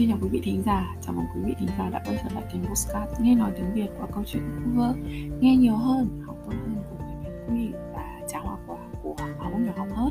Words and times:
Xin 0.00 0.08
chào 0.08 0.18
quý 0.22 0.28
vị 0.28 0.40
thính 0.44 0.62
giả, 0.66 0.96
chào 1.02 1.14
mừng 1.14 1.24
quý 1.34 1.40
vị 1.44 1.54
thính 1.58 1.68
giả 1.78 1.90
đã 1.90 2.02
quay 2.06 2.18
trở 2.22 2.34
lại 2.34 2.44
kênh 2.52 2.64
Postcard 2.64 3.20
Nghe 3.20 3.34
nói 3.34 3.50
tiếng 3.56 3.74
Việt 3.74 3.88
qua 3.98 4.06
câu 4.14 4.24
chuyện 4.26 4.42
cover 4.64 4.96
Nghe 5.40 5.56
nhiều 5.56 5.76
hơn, 5.76 6.22
học 6.26 6.36
tốt 6.44 6.52
hơn 6.52 6.76
của 6.90 7.04
người 7.04 7.16
Việt 7.24 7.30
Quy 7.48 7.72
và 7.94 8.20
trà 8.28 8.38
hoa 8.38 8.56
quả 8.66 8.76
của 9.02 9.14
áo 9.38 9.58
nhỏ 9.58 9.72
học 9.76 9.88
hết. 9.94 10.10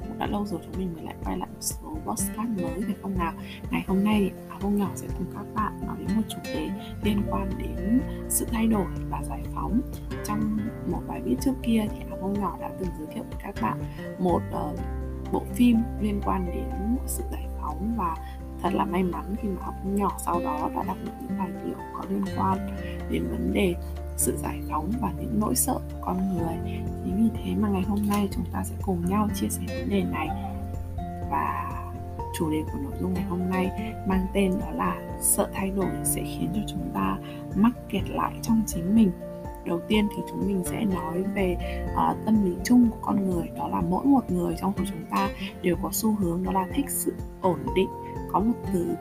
Cũng 0.00 0.18
đã 0.18 0.26
lâu 0.26 0.46
rồi 0.46 0.60
chúng 0.64 0.72
mình 0.78 0.94
mới 0.94 1.04
lại 1.04 1.14
quay 1.24 1.38
lại 1.38 1.48
một 1.52 1.60
số 1.60 1.96
Postcard 2.06 2.62
mới 2.62 2.82
phải 2.86 2.94
không 3.02 3.18
nào. 3.18 3.32
Ngày 3.70 3.84
hôm 3.86 4.04
nay 4.04 4.30
áo 4.60 4.70
nhỏ 4.70 4.90
sẽ 4.94 5.08
cùng 5.18 5.26
các 5.34 5.44
bạn 5.54 5.80
nói 5.86 5.96
đến 5.98 6.16
một 6.16 6.22
chủ 6.28 6.38
đề 6.44 6.70
liên 7.02 7.22
quan 7.30 7.50
đến 7.58 8.00
sự 8.28 8.46
thay 8.50 8.66
đổi 8.66 8.86
và 9.10 9.22
giải 9.22 9.42
phóng. 9.54 9.80
Trong 10.24 10.58
một 10.92 11.02
bài 11.08 11.20
viết 11.24 11.36
trước 11.40 11.54
kia 11.62 11.86
thì 11.90 11.98
áo 12.10 12.34
nhỏ 12.40 12.56
đã 12.60 12.70
từng 12.78 12.88
giới 12.98 13.06
thiệu 13.14 13.24
với 13.30 13.40
các 13.42 13.54
bạn 13.62 13.82
một 14.18 14.40
uh, 14.70 14.78
bộ 15.32 15.42
phim 15.54 15.76
liên 16.00 16.20
quan 16.24 16.46
đến 16.46 16.96
sự 17.06 17.22
giải 17.32 17.46
phóng 17.60 17.94
và 17.98 18.16
thật 18.62 18.74
là 18.74 18.84
may 18.84 19.02
mắn 19.02 19.34
khi 19.42 19.48
mà 19.48 19.62
học 19.62 19.74
nhỏ 19.84 20.10
sau 20.24 20.40
đó 20.44 20.70
đã 20.74 20.82
đọc 20.82 20.96
được 21.04 21.12
những 21.20 21.38
tài 21.38 21.48
liệu 21.64 21.76
có 21.94 22.04
liên 22.10 22.24
quan 22.36 22.58
đến 23.10 23.28
vấn 23.30 23.52
đề 23.52 23.74
sự 24.20 24.36
giải 24.36 24.60
phóng 24.70 24.90
và 25.00 25.12
những 25.20 25.40
nỗi 25.40 25.54
sợ 25.54 25.74
của 25.74 25.98
con 26.00 26.38
người. 26.38 26.80
Chính 27.04 27.16
vì 27.16 27.40
thế 27.42 27.54
mà 27.60 27.68
ngày 27.68 27.82
hôm 27.82 27.98
nay 28.08 28.28
chúng 28.32 28.44
ta 28.52 28.62
sẽ 28.64 28.74
cùng 28.82 29.04
nhau 29.08 29.28
chia 29.34 29.48
sẻ 29.48 29.62
vấn 29.68 29.88
đề 29.88 30.02
này. 30.02 30.28
Và 31.30 31.70
chủ 32.38 32.50
đề 32.50 32.62
của 32.72 32.78
nội 32.82 32.92
dung 33.00 33.14
ngày 33.14 33.24
hôm 33.24 33.50
nay 33.50 33.92
mang 34.06 34.26
tên 34.34 34.52
đó 34.60 34.70
là 34.74 34.96
sợ 35.20 35.48
thay 35.54 35.70
đổi 35.70 35.90
sẽ 36.04 36.22
khiến 36.22 36.50
cho 36.54 36.60
chúng 36.66 36.90
ta 36.94 37.18
mắc 37.54 37.72
kẹt 37.88 38.10
lại 38.10 38.32
trong 38.42 38.62
chính 38.66 38.94
mình. 38.94 39.10
Đầu 39.66 39.80
tiên 39.88 40.08
thì 40.16 40.22
chúng 40.30 40.46
mình 40.46 40.62
sẽ 40.64 40.84
nói 40.84 41.22
về 41.34 41.56
uh, 41.94 42.16
tâm 42.26 42.44
lý 42.44 42.56
chung 42.64 42.90
của 42.90 42.98
con 43.02 43.30
người 43.30 43.48
đó 43.56 43.68
là 43.68 43.80
mỗi 43.80 44.04
một 44.04 44.30
người 44.30 44.54
trong 44.60 44.72
số 44.78 44.84
chúng 44.88 45.04
ta 45.10 45.28
đều 45.62 45.76
có 45.82 45.88
xu 45.92 46.14
hướng 46.14 46.42
đó 46.42 46.52
là 46.52 46.66
thích 46.74 46.86
sự 46.88 47.12
ổn 47.40 47.58
định 47.76 47.88
có 48.32 48.40
một 48.40 48.52
từ, 48.72 48.94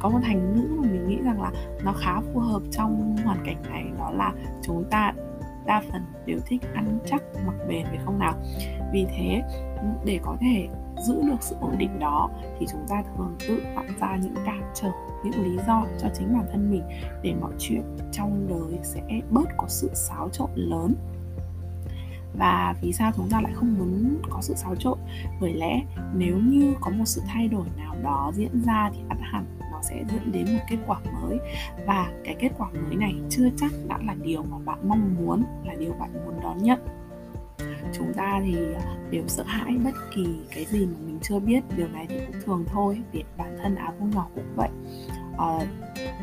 có 0.00 0.08
một 0.08 0.18
thành 0.22 0.52
ngữ 0.52 0.68
mà 0.76 0.88
mình 0.90 1.08
nghĩ 1.08 1.18
rằng 1.24 1.42
là 1.42 1.52
nó 1.84 1.92
khá 1.92 2.20
phù 2.20 2.40
hợp 2.40 2.62
trong 2.70 3.16
hoàn 3.24 3.38
cảnh 3.44 3.62
này, 3.70 3.84
đó 3.98 4.10
là 4.10 4.32
chúng 4.62 4.84
ta 4.90 5.12
đa 5.66 5.82
phần 5.92 6.02
đều 6.26 6.38
thích 6.46 6.62
ăn 6.74 6.98
chắc, 7.06 7.22
mặc 7.46 7.54
bền 7.68 7.84
phải 7.84 7.98
không 8.04 8.18
nào? 8.18 8.34
Vì 8.92 9.06
thế, 9.16 9.42
để 10.04 10.20
có 10.22 10.36
thể 10.40 10.68
giữ 11.06 11.22
được 11.22 11.36
sự 11.40 11.56
ổn 11.60 11.78
định 11.78 11.98
đó 11.98 12.30
thì 12.58 12.66
chúng 12.72 12.86
ta 12.88 13.02
thường 13.16 13.36
tự 13.48 13.62
tạo 13.74 13.84
ra 14.00 14.16
những 14.16 14.34
cản 14.46 14.62
trở, 14.74 14.88
những 15.24 15.44
lý 15.44 15.58
do 15.66 15.86
cho 15.98 16.08
chính 16.14 16.34
bản 16.34 16.46
thân 16.52 16.70
mình 16.70 16.82
để 17.22 17.34
mọi 17.40 17.52
chuyện 17.58 17.82
trong 18.12 18.46
đời 18.48 18.78
sẽ 18.82 19.02
bớt 19.30 19.48
có 19.56 19.66
sự 19.68 19.90
xáo 19.94 20.28
trộn 20.32 20.50
lớn 20.54 20.94
và 22.38 22.74
vì 22.80 22.92
sao 22.92 23.12
chúng 23.16 23.28
ta 23.30 23.40
lại 23.40 23.52
không 23.54 23.78
muốn 23.78 24.18
có 24.30 24.38
sự 24.40 24.54
xáo 24.54 24.74
trộn? 24.74 24.98
Bởi 25.40 25.54
lẽ 25.54 25.82
nếu 26.14 26.38
như 26.38 26.74
có 26.80 26.90
một 26.90 27.04
sự 27.04 27.22
thay 27.26 27.48
đổi 27.48 27.66
nào 27.76 27.94
đó 28.02 28.32
diễn 28.34 28.62
ra 28.66 28.90
thì 28.94 29.00
ắt 29.08 29.18
hẳn 29.20 29.44
nó 29.72 29.82
sẽ 29.82 30.04
dẫn 30.12 30.32
đến 30.32 30.46
một 30.52 30.60
kết 30.70 30.76
quả 30.86 31.00
mới. 31.12 31.38
Và 31.86 32.10
cái 32.24 32.36
kết 32.38 32.50
quả 32.58 32.68
mới 32.70 32.96
này 32.96 33.14
chưa 33.30 33.48
chắc 33.56 33.72
đã 33.88 33.98
là 34.06 34.14
điều 34.22 34.42
mà 34.42 34.58
bạn 34.64 34.88
mong 34.88 35.14
muốn 35.18 35.44
là 35.64 35.74
điều 35.78 35.92
bạn 35.92 36.10
muốn 36.12 36.40
đón 36.42 36.62
nhận. 36.62 36.78
Chúng 37.92 38.12
ta 38.14 38.40
thì 38.44 38.56
à, 38.74 38.96
đều 39.10 39.22
sợ 39.26 39.42
hãi 39.46 39.78
bất 39.84 39.94
kỳ 40.14 40.26
cái 40.54 40.64
gì 40.64 40.86
mà 40.86 40.98
mình 41.06 41.18
chưa 41.22 41.38
biết. 41.38 41.60
Điều 41.76 41.88
này 41.88 42.06
thì 42.08 42.18
cũng 42.26 42.36
thường 42.44 42.64
thôi 42.66 43.02
vì 43.12 43.24
bản 43.36 43.56
thân 43.62 43.74
áo 43.74 43.92
bông 44.00 44.10
nhỏ 44.10 44.26
cũng 44.34 44.54
vậy. 44.56 44.68
Ờ, 45.36 45.66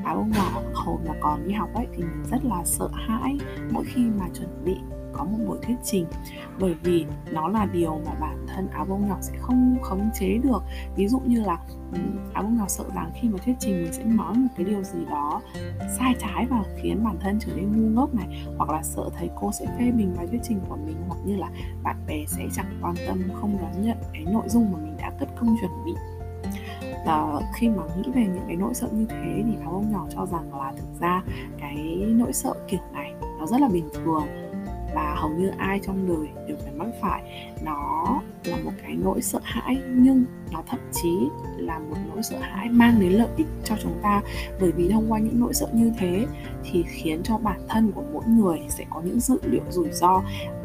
áo 0.05 0.15
bông 0.15 0.31
nhỏ 0.31 0.61
hồi 0.73 0.97
mà 1.07 1.13
còn 1.21 1.47
đi 1.47 1.53
học 1.53 1.69
ấy 1.73 1.87
thì 1.91 2.03
mình 2.03 2.23
rất 2.31 2.45
là 2.45 2.61
sợ 2.65 2.89
hãi 2.93 3.37
mỗi 3.71 3.83
khi 3.85 4.01
mà 4.19 4.25
chuẩn 4.33 4.65
bị 4.65 4.75
có 5.17 5.23
một 5.23 5.37
buổi 5.47 5.57
thuyết 5.61 5.75
trình. 5.83 6.05
Bởi 6.59 6.75
vì 6.83 7.05
nó 7.31 7.47
là 7.47 7.65
điều 7.65 8.01
mà 8.05 8.11
bản 8.21 8.45
thân 8.47 8.67
áo 8.67 8.85
bông 8.85 9.07
ngọc 9.07 9.17
sẽ 9.21 9.33
không 9.39 9.77
khống 9.81 10.09
chế 10.19 10.37
được. 10.43 10.63
Ví 10.95 11.07
dụ 11.07 11.19
như 11.19 11.41
là 11.41 11.57
áo 12.33 12.43
bông 12.43 12.57
ngọc 12.57 12.69
sợ 12.69 12.83
rằng 12.95 13.11
khi 13.15 13.29
mà 13.29 13.37
thuyết 13.45 13.55
trình 13.59 13.83
mình 13.83 13.93
sẽ 13.93 14.03
nói 14.03 14.33
một 14.33 14.47
cái 14.57 14.65
điều 14.65 14.83
gì 14.83 15.05
đó 15.09 15.41
sai 15.99 16.15
trái 16.19 16.45
và 16.49 16.63
khiến 16.81 17.03
bản 17.03 17.15
thân 17.19 17.39
trở 17.39 17.51
nên 17.55 17.71
ngu 17.71 17.89
ngốc 17.89 18.15
này, 18.15 18.45
hoặc 18.57 18.69
là 18.69 18.83
sợ 18.83 19.09
thầy 19.17 19.29
cô 19.35 19.51
sẽ 19.51 19.65
phê 19.79 19.91
bình 19.91 20.13
bài 20.17 20.27
thuyết 20.27 20.41
trình 20.43 20.59
của 20.69 20.75
mình, 20.75 20.95
hoặc 21.07 21.17
như 21.25 21.35
là 21.35 21.49
bạn 21.83 21.95
bè 22.07 22.25
sẽ 22.27 22.43
chẳng 22.53 22.79
quan 22.81 22.95
tâm, 23.07 23.21
không 23.33 23.57
đón 23.61 23.85
nhận 23.85 23.97
cái 24.13 24.25
nội 24.25 24.49
dung 24.49 24.71
mà 24.71 24.79
mình 24.79 24.97
đã 24.97 25.11
cất 25.19 25.29
công 25.39 25.55
chuẩn 25.61 25.71
bị. 25.85 25.93
Và 27.05 27.41
khi 27.55 27.69
mà 27.69 27.83
nghĩ 27.97 28.11
về 28.15 28.21
những 28.21 28.43
cái 28.47 28.55
nỗi 28.55 28.73
sợ 28.73 28.87
như 28.91 29.05
thế 29.09 29.43
thì 29.45 29.55
áo 29.61 29.71
bông 29.71 29.91
nhỏ 29.91 30.07
cho 30.09 30.25
rằng 30.25 30.59
là 30.59 30.73
thực 30.77 30.99
ra 30.99 31.23
cái 31.59 31.75
nỗi 32.07 32.33
sợ 32.33 32.53
kiểu 32.67 32.79
này 32.93 33.13
nó 33.39 33.45
rất 33.45 33.61
là 33.61 33.67
bình 33.67 33.89
thường 33.93 34.23
và 34.95 35.15
hầu 35.15 35.29
như 35.29 35.51
ai 35.57 35.79
trong 35.83 36.07
đời 36.07 36.45
đều 36.47 36.57
phải 36.63 36.73
mắc 36.73 36.87
phải. 37.01 37.51
Nó 37.63 38.21
là 38.43 38.57
một 38.65 38.71
cái 38.81 38.95
nỗi 39.03 39.21
sợ 39.21 39.39
hãi 39.43 39.77
nhưng 39.95 40.25
nó 40.51 40.63
thậm 40.67 40.79
chí 40.91 41.29
là 41.57 41.79
một 41.79 41.95
nỗi 42.13 42.23
sợ 42.23 42.39
hãi 42.39 42.69
mang 42.69 42.99
đến 42.99 43.11
lợi 43.11 43.29
ích 43.37 43.47
cho 43.63 43.75
chúng 43.81 43.99
ta. 44.03 44.21
Bởi 44.59 44.71
vì 44.71 44.89
thông 44.89 45.11
qua 45.11 45.19
những 45.19 45.39
nỗi 45.39 45.53
sợ 45.53 45.67
như 45.73 45.91
thế 45.99 46.25
thì 46.63 46.83
khiến 46.87 47.23
cho 47.23 47.37
bản 47.37 47.59
thân 47.69 47.91
của 47.91 48.03
mỗi 48.13 48.23
người 48.27 48.59
sẽ 48.69 48.85
có 48.89 49.01
những 49.01 49.19
dự 49.19 49.39
liệu 49.43 49.63
rủi 49.69 49.91
ro 49.91 50.21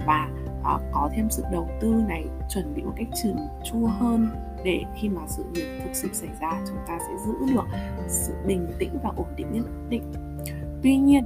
và 0.06 0.28
uh, 0.60 0.82
có 0.92 1.10
thêm 1.16 1.30
sự 1.30 1.42
đầu 1.52 1.68
tư 1.80 1.88
này 2.08 2.24
chuẩn 2.54 2.74
bị 2.74 2.82
một 2.82 2.92
cách 2.96 3.08
chừng 3.22 3.36
chua 3.64 3.86
hơn 3.86 4.28
để 4.64 4.84
khi 5.00 5.08
mà 5.08 5.20
sự 5.26 5.44
việc 5.52 5.80
thực 5.84 5.90
sự 5.92 6.08
xảy 6.12 6.28
ra 6.40 6.62
chúng 6.68 6.78
ta 6.86 6.98
sẽ 6.98 7.12
giữ 7.26 7.54
được 7.54 7.64
sự 8.08 8.32
bình 8.46 8.66
tĩnh 8.78 8.98
và 9.02 9.10
ổn 9.16 9.26
định 9.36 9.52
nhất 9.52 9.64
định. 9.88 10.12
Tuy 10.82 10.96
nhiên 10.96 11.24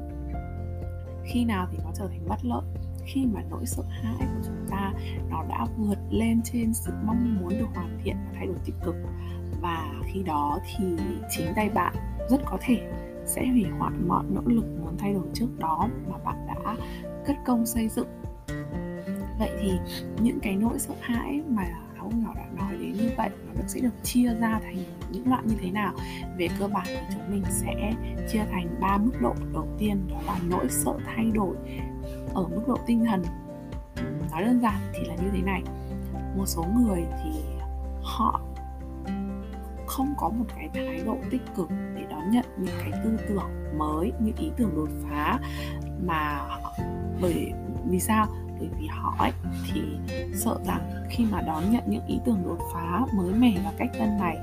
khi 1.25 1.45
nào 1.45 1.67
thì 1.73 1.79
nó 1.85 1.91
trở 1.95 2.07
thành 2.09 2.29
bất 2.29 2.45
lợi? 2.45 2.63
Khi 3.07 3.27
mà 3.27 3.41
nỗi 3.51 3.67
sợ 3.67 3.83
hãi 3.91 4.17
của 4.19 4.43
chúng 4.45 4.67
ta 4.71 4.93
nó 5.31 5.45
đã 5.49 5.67
vượt 5.77 5.99
lên 6.11 6.41
trên 6.45 6.75
sự 6.75 6.93
mong 7.05 7.39
muốn 7.41 7.49
được 7.49 7.69
hoàn 7.75 7.99
thiện 8.05 8.17
và 8.27 8.33
thay 8.35 8.47
đổi 8.47 8.57
tích 8.65 8.75
cực. 8.85 8.95
Và 9.61 9.93
khi 10.13 10.23
đó 10.23 10.59
thì 10.65 10.85
chính 11.31 11.47
tay 11.57 11.71
bạn 11.71 11.95
rất 12.31 12.41
có 12.47 12.59
thể 12.61 12.93
sẽ 13.27 13.47
hủy 13.47 13.65
hoại 13.79 13.93
mọi 14.07 14.25
nỗ 14.31 14.43
lực 14.45 14.65
muốn 14.81 14.97
thay 14.99 15.15
đổi 15.15 15.27
trước 15.35 15.49
đó 15.59 15.89
mà 16.11 16.19
bạn 16.19 16.47
đã 16.47 16.77
cất 17.27 17.37
công 17.47 17.67
xây 17.67 17.89
dựng. 17.89 18.09
Vậy 19.39 19.51
thì 19.61 19.71
những 20.23 20.41
cái 20.41 20.57
nỗi 20.57 20.79
sợ 20.79 20.95
hãi 21.01 21.43
mà 21.49 21.63
áo 21.97 22.11
nhỏ 22.15 22.35
đã 22.35 22.47
nói 22.57 22.73
đến 22.73 22.93
như 22.93 23.11
vậy 23.17 23.31
nó 23.55 23.63
sẽ 23.67 23.81
được 23.81 24.03
chia 24.03 24.35
ra 24.35 24.61
thành 24.63 24.77
những 25.11 25.29
loại 25.29 25.43
như 25.45 25.55
thế 25.61 25.71
nào? 25.71 25.95
Về 26.39 26.49
cơ 26.59 26.69
bản 26.69 26.87
thì 26.87 27.15
chúng 27.15 27.31
mình 27.31 27.43
sẽ 27.49 27.95
chia 28.29 28.45
thành 28.53 28.77
ba 28.81 28.99
mức 28.99 29.13
độ. 29.21 29.35
Đầu 29.53 29.69
tiên 29.79 30.09
đó 30.11 30.21
là 30.27 30.39
nỗi 30.49 30.67
sợ 30.69 30.93
thay 31.07 31.31
đổi 31.35 31.57
ở 32.35 32.47
mức 32.47 32.63
độ 32.67 32.77
tinh 32.87 33.05
thần. 33.05 33.23
Nói 34.31 34.43
đơn 34.43 34.61
giản 34.63 34.81
thì 34.93 35.05
là 35.05 35.15
như 35.15 35.31
thế 35.33 35.43
này. 35.43 35.63
Một 36.37 36.47
số 36.47 36.65
người 36.77 37.05
thì 37.25 37.31
họ 38.03 38.41
không 39.87 40.15
có 40.17 40.29
một 40.29 40.45
cái 40.57 40.69
thái 40.75 41.03
độ 41.07 41.17
tích 41.31 41.43
cực 41.57 41.69
để 41.71 42.07
đón 42.11 42.31
nhận 42.31 42.45
những 42.59 42.75
cái 42.81 42.91
tư 43.05 43.17
tưởng 43.29 43.79
mới, 43.79 44.13
những 44.21 44.37
ý 44.37 44.51
tưởng 44.57 44.71
đột 44.77 44.89
phá 45.11 45.39
mà 46.07 46.41
bởi 47.23 47.53
vì 47.89 48.01
sao? 48.01 48.27
Bởi 48.59 48.69
vì 48.81 48.87
họ 48.87 49.15
ấy 49.19 49.33
thì 49.73 49.81
sợ 50.35 50.59
rằng 50.67 51.07
khi 51.11 51.27
mà 51.33 51.41
đón 51.41 51.71
nhận 51.71 51.83
những 51.87 52.07
ý 52.07 52.21
tưởng 52.25 52.43
đột 52.45 52.59
phá 52.73 53.01
mới 53.15 53.33
mẻ 53.35 53.53
và 53.65 53.73
cách 53.79 53.91
tân 53.99 54.19
này 54.19 54.39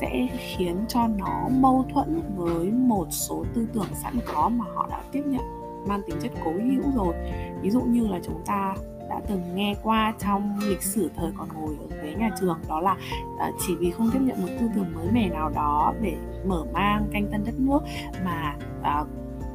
sẽ 0.00 0.28
khiến 0.38 0.84
cho 0.88 1.08
nó 1.08 1.48
mâu 1.50 1.84
thuẫn 1.92 2.20
với 2.36 2.70
một 2.70 3.06
số 3.10 3.44
tư 3.54 3.68
tưởng 3.74 3.88
sẵn 3.94 4.14
có 4.32 4.48
mà 4.48 4.64
họ 4.74 4.86
đã 4.90 5.00
tiếp 5.12 5.22
nhận 5.26 5.57
mang 5.88 6.02
tính 6.06 6.16
chất 6.22 6.32
cố 6.44 6.52
hữu 6.52 6.82
rồi. 6.96 7.14
Ví 7.60 7.70
dụ 7.70 7.80
như 7.80 8.06
là 8.06 8.18
chúng 8.22 8.42
ta 8.46 8.74
đã 9.10 9.20
từng 9.28 9.54
nghe 9.54 9.74
qua 9.82 10.14
trong 10.18 10.58
lịch 10.68 10.82
sử 10.82 11.10
thời 11.16 11.32
còn 11.38 11.48
ngồi 11.54 11.76
ở 11.80 11.96
ghế 12.02 12.14
nhà 12.14 12.30
trường 12.40 12.58
đó 12.68 12.80
là 12.80 12.92
uh, 12.92 13.54
chỉ 13.66 13.74
vì 13.76 13.90
không 13.90 14.10
tiếp 14.12 14.18
nhận 14.22 14.42
một 14.42 14.48
tư 14.60 14.68
tưởng 14.74 14.94
mới 14.94 15.06
mẻ 15.12 15.28
nào 15.28 15.50
đó 15.54 15.94
để 16.00 16.16
mở 16.46 16.64
mang 16.72 17.06
canh 17.12 17.26
tân 17.32 17.44
đất 17.44 17.54
nước 17.58 17.80
mà 18.24 18.56
uh, 18.80 19.08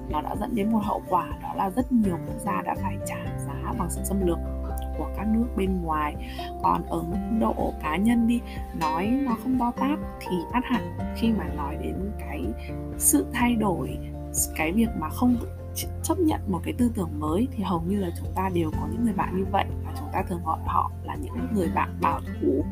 nó 0.09 0.21
đã 0.21 0.35
dẫn 0.35 0.55
đến 0.55 0.71
một 0.71 0.79
hậu 0.83 1.01
quả 1.09 1.27
đó 1.41 1.53
là 1.55 1.69
rất 1.69 1.91
nhiều 1.91 2.17
quốc 2.27 2.37
gia 2.45 2.61
đã 2.61 2.75
phải 2.81 2.97
trả 3.05 3.17
giá 3.47 3.73
bằng 3.77 3.89
sự 3.89 4.01
xâm 4.03 4.27
lược 4.27 4.37
của 4.97 5.09
các 5.17 5.27
nước 5.27 5.45
bên 5.57 5.81
ngoài. 5.81 6.15
Còn 6.63 6.83
ở 6.85 7.01
mức 7.01 7.17
độ 7.39 7.73
cá 7.81 7.97
nhân 7.97 8.27
đi 8.27 8.41
nói 8.79 9.07
nó 9.07 9.35
không 9.43 9.59
to 9.59 9.71
tát 9.71 9.99
thì 10.19 10.35
át 10.51 10.63
hẳn 10.65 10.97
khi 11.15 11.31
mà 11.31 11.45
nói 11.57 11.77
đến 11.83 12.11
cái 12.19 12.43
sự 12.97 13.25
thay 13.33 13.55
đổi 13.55 13.97
cái 14.55 14.71
việc 14.71 14.89
mà 14.99 15.09
không 15.09 15.35
chấp 16.03 16.19
nhận 16.19 16.51
một 16.51 16.59
cái 16.63 16.73
tư 16.73 16.91
tưởng 16.95 17.19
mới 17.19 17.47
thì 17.51 17.63
hầu 17.63 17.81
như 17.81 17.99
là 17.99 18.09
chúng 18.19 18.31
ta 18.35 18.49
đều 18.53 18.71
có 18.71 18.87
những 18.91 19.03
người 19.03 19.13
bạn 19.13 19.37
như 19.37 19.45
vậy 19.51 19.65
và 19.85 19.93
chúng 19.99 20.07
ta 20.13 20.23
thường 20.29 20.41
gọi 20.45 20.59
họ 20.65 20.91
là 21.03 21.15
những 21.15 21.47
người 21.53 21.69
bạn 21.75 21.97
bảo 22.01 22.21
thủ. 22.21 22.65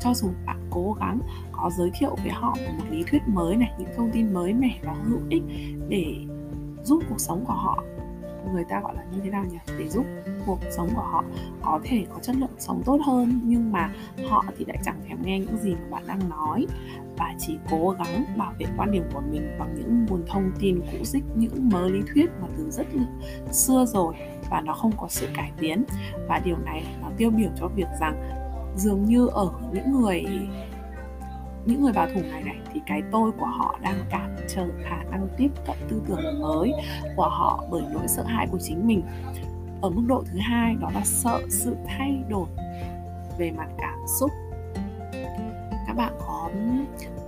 Cho 0.00 0.14
dù 0.14 0.28
bạn 0.46 0.68
cố 0.70 0.96
gắng 1.00 1.20
có 1.52 1.70
giới 1.70 1.90
thiệu 1.94 2.16
với 2.22 2.32
họ 2.32 2.56
một 2.78 2.84
lý 2.90 3.04
thuyết 3.10 3.22
mới 3.26 3.56
này, 3.56 3.72
những 3.78 3.90
thông 3.96 4.10
tin 4.12 4.34
mới 4.34 4.52
mẻ 4.52 4.80
và 4.82 4.92
hữu 4.92 5.20
ích 5.28 5.42
để 5.88 6.16
giúp 6.84 7.02
cuộc 7.08 7.20
sống 7.20 7.44
của 7.46 7.52
họ 7.52 7.84
người 8.52 8.64
ta 8.64 8.80
gọi 8.80 8.94
là 8.94 9.04
như 9.12 9.20
thế 9.24 9.30
nào 9.30 9.44
nhỉ? 9.44 9.58
Để 9.78 9.88
giúp 9.88 10.06
cuộc 10.46 10.58
sống 10.76 10.88
của 10.94 11.02
họ 11.02 11.24
có 11.62 11.80
thể 11.84 12.06
có 12.10 12.18
chất 12.22 12.36
lượng 12.36 12.50
sống 12.58 12.82
tốt 12.84 13.00
hơn. 13.06 13.40
Nhưng 13.44 13.72
mà 13.72 13.92
họ 14.28 14.44
thì 14.58 14.64
lại 14.64 14.78
chẳng 14.84 15.00
thèm 15.08 15.18
nghe 15.22 15.40
những 15.40 15.58
gì 15.58 15.74
mà 15.74 15.88
bạn 15.90 16.06
đang 16.06 16.28
nói. 16.28 16.66
Và 17.16 17.34
chỉ 17.38 17.58
cố 17.70 17.90
gắng 17.98 18.24
bảo 18.36 18.52
vệ 18.58 18.66
quan 18.76 18.90
điểm 18.90 19.04
của 19.14 19.20
mình 19.30 19.56
bằng 19.58 19.74
những 19.74 20.06
nguồn 20.06 20.26
thông 20.26 20.52
tin 20.60 20.80
cũ 20.80 21.04
dích, 21.04 21.24
những 21.34 21.68
mớ 21.72 21.88
lý 21.88 22.00
thuyết 22.14 22.30
mà 22.40 22.48
từ 22.56 22.70
rất 22.70 22.86
xưa 23.50 23.84
rồi 23.86 24.14
và 24.50 24.60
nó 24.60 24.72
không 24.72 24.92
có 24.96 25.06
sự 25.08 25.28
cải 25.34 25.52
tiến. 25.58 25.84
Và 26.28 26.38
điều 26.38 26.56
này 26.58 26.84
nó 27.02 27.10
tiêu 27.16 27.30
biểu 27.30 27.50
cho 27.56 27.68
việc 27.68 27.88
rằng 28.00 28.36
dường 28.76 29.04
như 29.04 29.26
ở 29.26 29.50
những 29.72 29.92
người 29.92 30.24
những 31.66 31.82
người 31.82 31.92
bảo 31.92 32.08
thủ 32.14 32.20
này 32.30 32.42
này 32.42 32.56
thì 32.72 32.80
cái 32.86 33.02
tôi 33.12 33.30
của 33.32 33.46
họ 33.46 33.78
đang 33.82 34.04
cản 34.10 34.36
trở 34.48 34.66
khả 34.82 35.02
năng 35.10 35.28
tiếp 35.36 35.48
cận 35.66 35.76
tư 35.88 36.02
tưởng 36.08 36.40
mới 36.40 36.72
của 37.16 37.28
họ 37.28 37.64
bởi 37.70 37.82
nỗi 37.92 38.08
sợ 38.08 38.22
hãi 38.22 38.46
của 38.50 38.58
chính 38.60 38.86
mình. 38.86 39.02
Ở 39.82 39.90
mức 39.90 40.02
độ 40.06 40.22
thứ 40.32 40.38
hai 40.38 40.74
đó 40.80 40.90
là 40.94 41.02
sợ 41.04 41.40
sự 41.48 41.76
thay 41.86 42.22
đổi 42.28 42.46
về 43.38 43.50
mặt 43.50 43.68
cảm 43.78 43.98
xúc. 44.20 44.30
Các 45.86 45.96
bạn 45.96 46.12
có 46.18 46.50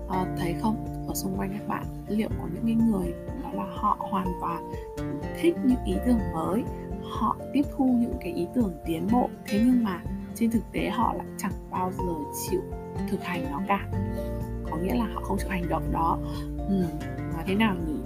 uh, 0.07 0.29
thấy 0.39 0.55
không? 0.63 1.05
Ở 1.09 1.15
xung 1.15 1.37
quanh 1.37 1.51
các 1.53 1.69
bạn 1.69 1.85
liệu 2.09 2.29
có 2.29 2.49
những 2.55 2.65
cái 2.67 2.75
người 2.75 3.15
đó 3.43 3.51
là 3.53 3.65
họ 3.75 3.97
hoàn 4.01 4.27
toàn 4.41 4.73
thích 5.41 5.57
những 5.65 5.85
ý 5.85 5.95
tưởng 6.07 6.19
mới 6.35 6.63
họ 7.11 7.37
tiếp 7.53 7.63
thu 7.77 7.85
những 7.85 8.15
cái 8.21 8.33
ý 8.33 8.47
tưởng 8.55 8.73
tiến 8.87 9.09
bộ 9.13 9.31
thế 9.47 9.61
nhưng 9.65 9.85
mà 9.85 10.03
trên 10.35 10.51
thực 10.51 10.73
tế 10.73 10.91
họ 10.91 11.15
lại 11.15 11.27
chẳng 11.39 11.53
bao 11.71 11.93
giờ 11.93 12.15
chịu 12.51 12.61
thực 13.11 13.25
hành 13.25 13.45
nó 13.51 13.61
cả 13.69 13.89
có 14.73 14.79
nghĩa 14.79 14.95
là 14.95 15.07
họ 15.15 15.21
không 15.21 15.39
chịu 15.39 15.49
hành 15.49 15.69
động 15.69 15.93
đó. 15.93 16.19
Ừ, 16.69 16.85
nói 17.35 17.45
thế 17.47 17.55
nào 17.55 17.75
nhỉ? 17.87 18.01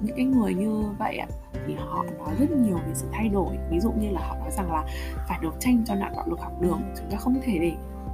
Những 0.00 0.16
cái 0.16 0.24
người 0.24 0.54
như 0.54 0.84
vậy 0.98 1.16
ạ 1.16 1.26
thì 1.66 1.74
họ 1.74 2.04
nói 2.18 2.34
rất 2.38 2.50
nhiều 2.50 2.76
về 2.76 2.94
sự 2.94 3.06
thay 3.12 3.28
đổi. 3.28 3.56
Ví 3.70 3.80
dụ 3.80 3.92
như 3.92 4.10
là 4.10 4.20
họ 4.20 4.36
nói 4.40 4.50
rằng 4.50 4.72
là 4.72 4.84
phải 5.28 5.38
đấu 5.42 5.52
tranh 5.60 5.82
cho 5.86 5.94
nạn 5.94 6.12
bạo 6.16 6.26
lực 6.28 6.40
học 6.40 6.52
đường 6.60 6.80
chúng 6.96 7.10
ta 7.10 7.16
không 7.16 7.40
thể 7.42 7.58
để 7.58 7.72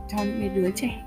cho 0.09 0.19
những 0.19 0.41
cái 0.41 0.49
đứa 0.49 0.71
trẻ 0.71 1.03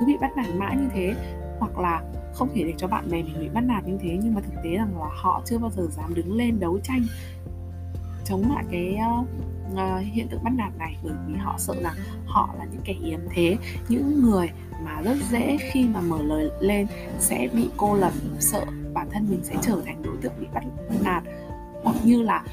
cứ 0.00 0.06
bị 0.06 0.16
bắt 0.20 0.30
nạt 0.36 0.46
mãi 0.54 0.76
như 0.76 0.88
thế 0.94 1.14
hoặc 1.58 1.78
là 1.78 2.02
không 2.34 2.48
thể 2.54 2.64
để 2.64 2.74
cho 2.76 2.86
bạn 2.86 3.10
bè 3.10 3.22
mình 3.22 3.40
bị 3.40 3.48
bắt 3.48 3.60
nạt 3.60 3.84
như 3.86 3.98
thế. 4.00 4.18
Nhưng 4.22 4.34
mà 4.34 4.40
thực 4.40 4.54
tế 4.64 4.70
rằng 4.70 4.98
là 5.00 5.08
họ 5.10 5.42
chưa 5.44 5.58
bao 5.58 5.70
giờ 5.70 5.86
dám 5.90 6.14
đứng 6.14 6.36
lên 6.36 6.60
đấu 6.60 6.78
tranh 6.82 7.02
chống 8.24 8.42
lại 8.54 8.64
cái 8.70 8.98
uh, 9.72 10.06
hiện 10.12 10.28
tượng 10.28 10.44
bắt 10.44 10.52
nạt 10.56 10.78
này 10.78 10.96
bởi 11.02 11.12
vì 11.26 11.34
họ 11.34 11.54
sợ 11.58 11.74
rằng 11.82 11.94
họ 12.26 12.54
là 12.58 12.64
những 12.64 12.80
kẻ 12.84 12.94
yếm 13.04 13.20
thế. 13.30 13.56
Những 13.88 14.22
người 14.22 14.50
mà 14.84 15.00
rất 15.00 15.16
dễ 15.30 15.58
khi 15.72 15.88
mà 15.94 16.00
mở 16.00 16.22
lời 16.22 16.50
lên 16.60 16.86
sẽ 17.18 17.48
bị 17.54 17.68
cô 17.76 17.94
lập 17.94 18.12
sợ 18.38 18.64
bản 18.94 19.08
thân 19.10 19.26
mình 19.30 19.40
sẽ 19.42 19.54
trở 19.62 19.82
thành 19.86 20.02
đối 20.02 20.16
tượng 20.16 20.32
bị 20.40 20.46
bắt 20.54 20.64
nạt. 21.04 21.22
Hoặc 21.84 21.96
như 22.04 22.22
là 22.22 22.44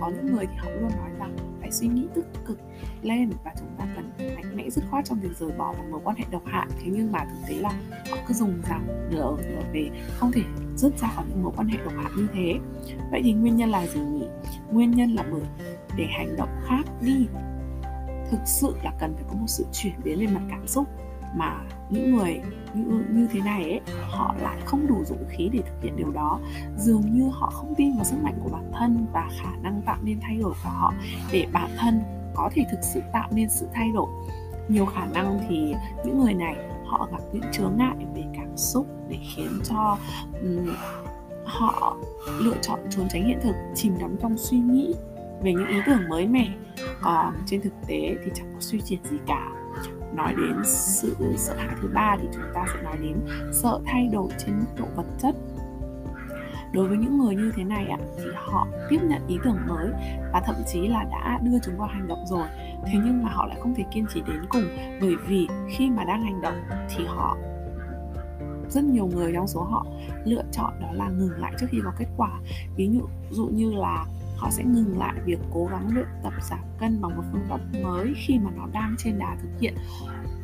có 0.00 0.08
những 0.08 0.34
người 0.34 0.46
thì 0.46 0.56
họ 0.56 0.70
luôn 0.70 0.90
nói 0.90 1.10
rằng 1.18 1.36
phải 1.60 1.72
suy 1.72 1.88
nghĩ 1.88 2.06
tích 2.14 2.26
cực 2.46 2.58
lên 3.02 3.30
và 3.44 3.52
chúng 3.58 3.68
ta 3.78 3.84
cần 3.96 4.34
mạnh 4.36 4.56
mẽ 4.56 4.70
dứt 4.70 4.84
khoát 4.90 5.04
trong 5.04 5.20
việc 5.20 5.38
rời 5.38 5.50
bỏ 5.58 5.72
một 5.72 5.84
mối 5.90 6.00
quan 6.04 6.16
hệ 6.16 6.24
độc 6.30 6.42
hại. 6.46 6.66
Thế 6.80 6.90
nhưng 6.92 7.12
mà 7.12 7.24
thực 7.24 7.48
tế 7.48 7.54
là 7.54 7.70
họ 8.10 8.16
cứ 8.28 8.34
dùng 8.34 8.62
rằng 8.68 9.08
nửa 9.10 9.22
ở 9.22 9.36
nửa 9.36 9.62
về 9.72 9.90
không 10.10 10.32
thể 10.32 10.42
dứt 10.76 10.98
ra 10.98 11.08
khỏi 11.14 11.24
những 11.28 11.42
mối 11.42 11.52
quan 11.56 11.68
hệ 11.68 11.78
độc 11.84 11.92
hại 11.96 12.12
như 12.16 12.26
thế. 12.34 12.58
Vậy 13.10 13.20
thì 13.24 13.32
nguyên 13.32 13.56
nhân 13.56 13.70
là 13.70 13.86
gì 13.86 14.00
nhỉ? 14.00 14.26
Nguyên 14.70 14.90
nhân 14.90 15.14
là 15.14 15.24
bởi 15.32 15.42
để 15.98 16.06
hành 16.10 16.36
động 16.36 16.48
khác 16.64 16.82
đi. 17.00 17.26
Thực 18.30 18.40
sự 18.44 18.74
là 18.84 18.92
cần 19.00 19.14
phải 19.14 19.24
có 19.28 19.34
một 19.34 19.46
sự 19.46 19.66
chuyển 19.72 19.92
biến 20.04 20.18
về 20.18 20.26
mặt 20.26 20.42
cảm 20.50 20.66
xúc 20.66 20.88
mà 21.36 21.60
những 21.90 22.16
người 22.16 22.40
như, 22.74 23.04
như 23.10 23.28
thế 23.32 23.40
này 23.40 23.62
ấy 23.62 23.80
họ 24.10 24.34
lại 24.40 24.58
không 24.64 24.86
đủ 24.86 25.04
dũng 25.04 25.24
khí 25.28 25.50
để 25.52 25.58
thực 25.58 25.82
hiện 25.82 25.96
điều 25.96 26.10
đó. 26.10 26.40
Dường 26.76 27.02
như 27.12 27.28
họ 27.32 27.50
không 27.50 27.74
tin 27.74 27.96
vào 27.96 28.04
sức 28.04 28.16
mạnh 28.22 28.38
của 28.42 28.50
bản 28.50 28.72
thân 28.78 29.06
và 29.12 29.28
khả 29.42 29.56
năng 29.62 29.82
tạo 29.82 29.96
nên 30.02 30.20
thay 30.20 30.36
đổi 30.36 30.52
của 30.64 30.70
họ 30.70 30.92
để 31.32 31.46
bản 31.52 31.70
thân 31.78 32.00
có 32.34 32.50
thể 32.54 32.64
thực 32.70 32.80
sự 32.82 33.00
tạo 33.12 33.28
nên 33.32 33.48
sự 33.50 33.66
thay 33.72 33.90
đổi. 33.94 34.08
Nhiều 34.68 34.86
khả 34.86 35.06
năng 35.06 35.40
thì 35.48 35.74
những 36.04 36.20
người 36.20 36.34
này 36.34 36.56
họ 36.86 37.08
gặp 37.10 37.20
những 37.32 37.52
chướng 37.52 37.72
ngại 37.76 37.96
về 38.14 38.24
cảm 38.36 38.56
xúc 38.56 38.86
để 39.08 39.18
khiến 39.34 39.60
cho 39.64 39.98
um, 40.42 40.74
họ 41.44 41.96
lựa 42.38 42.56
chọn 42.62 42.80
trốn 42.90 43.06
tránh 43.08 43.24
hiện 43.24 43.38
thực 43.42 43.54
chìm 43.74 43.94
đắm 44.00 44.16
trong 44.20 44.38
suy 44.38 44.58
nghĩ 44.58 44.94
về 45.42 45.52
những 45.52 45.68
ý 45.68 45.76
tưởng 45.86 46.08
mới 46.08 46.26
mẻ. 46.26 46.48
Còn 47.02 47.34
trên 47.46 47.62
thực 47.62 47.72
tế 47.86 48.16
thì 48.24 48.30
chẳng 48.34 48.52
có 48.54 48.60
suy 48.60 48.80
triển 48.80 48.98
gì 49.04 49.16
cả. 49.26 49.48
Nói 50.14 50.34
đến 50.36 50.56
sự 50.64 51.14
sợ 51.36 51.54
hãi 51.56 51.76
thứ 51.82 51.88
ba 51.94 52.16
thì 52.20 52.28
chúng 52.34 52.44
ta 52.54 52.64
sẽ 52.74 52.82
nói 52.82 52.96
đến 53.02 53.16
sợ 53.52 53.80
thay 53.86 54.08
đổi 54.12 54.28
trên 54.38 54.58
mức 54.58 54.66
độ 54.78 54.86
vật 54.96 55.06
chất. 55.18 55.34
Đối 56.72 56.88
với 56.88 56.98
những 56.98 57.18
người 57.18 57.36
như 57.36 57.52
thế 57.56 57.64
này 57.64 57.86
ạ, 57.86 57.98
thì 58.16 58.24
họ 58.34 58.66
tiếp 58.88 58.98
nhận 59.02 59.26
ý 59.26 59.38
tưởng 59.44 59.58
mới 59.68 59.88
và 60.32 60.42
thậm 60.46 60.54
chí 60.72 60.88
là 60.88 61.04
đã 61.04 61.40
đưa 61.42 61.58
chúng 61.64 61.78
vào 61.78 61.88
hành 61.88 62.08
động 62.08 62.24
rồi. 62.26 62.46
Thế 62.86 62.98
nhưng 63.04 63.22
mà 63.22 63.30
họ 63.32 63.46
lại 63.46 63.58
không 63.60 63.74
thể 63.74 63.84
kiên 63.90 64.06
trì 64.14 64.22
đến 64.26 64.46
cùng, 64.48 64.64
bởi 65.00 65.16
vì 65.26 65.48
khi 65.68 65.90
mà 65.90 66.04
đang 66.04 66.22
hành 66.22 66.40
động 66.40 66.54
thì 66.96 67.04
họ, 67.04 67.36
rất 68.70 68.84
nhiều 68.84 69.06
người 69.06 69.32
trong 69.34 69.46
số 69.46 69.62
họ 69.62 69.86
lựa 70.24 70.42
chọn 70.52 70.72
đó 70.80 70.88
là 70.92 71.08
ngừng 71.08 71.40
lại 71.40 71.52
trước 71.60 71.66
khi 71.70 71.80
có 71.84 71.92
kết 71.98 72.06
quả. 72.16 72.30
Ví 72.76 72.90
dụ 72.92 73.02
dụ 73.30 73.46
như 73.46 73.72
là 73.72 74.06
họ 74.38 74.50
sẽ 74.50 74.64
ngừng 74.64 74.98
lại 74.98 75.14
việc 75.24 75.38
cố 75.50 75.68
gắng 75.70 75.94
luyện 75.94 76.06
tập, 76.22 76.32
giảm 76.50 76.58
cân 76.78 77.00
bằng 77.00 77.16
một 77.16 77.22
phương 77.32 77.46
pháp 77.48 77.60
mới 77.82 78.14
khi 78.16 78.38
mà 78.38 78.50
nó 78.56 78.66
đang 78.72 78.94
trên 78.98 79.18
đà 79.18 79.36
thực 79.42 79.60
hiện. 79.60 79.74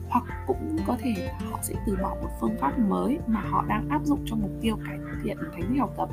Hoặc 0.09 0.25
cũng 0.47 0.77
có 0.87 0.97
thể 1.01 1.15
là 1.19 1.51
họ 1.51 1.59
sẽ 1.63 1.75
từ 1.87 1.97
bỏ 2.03 2.17
một 2.23 2.29
phương 2.41 2.57
pháp 2.61 2.79
mới 2.79 3.19
mà 3.27 3.41
họ 3.41 3.65
đang 3.69 3.89
áp 3.89 4.05
dụng 4.05 4.25
cho 4.27 4.37
mục 4.37 4.51
tiêu 4.61 4.77
cải 4.87 4.99
thiện 5.23 5.37
thành 5.53 5.63
tích 5.71 5.81
học 5.81 5.95
tập, 5.97 6.09